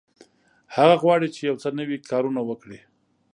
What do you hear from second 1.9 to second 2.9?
کارونه وکړي.